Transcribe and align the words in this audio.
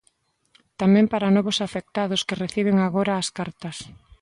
Tamén 0.79 1.05
para 1.13 1.33
novos 1.35 1.57
afectados 1.67 2.21
que 2.27 2.39
reciben 2.43 2.77
agora 2.81 3.13
as 3.21 3.27
cartas. 3.37 3.77